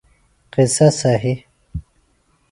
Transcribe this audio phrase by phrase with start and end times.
[0.53, 1.33] قصہ صہی